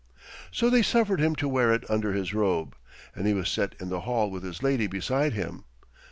[0.49, 2.75] So they suffered him to wear it under his robe,
[3.15, 5.63] and he was set in the hall with his lady beside him.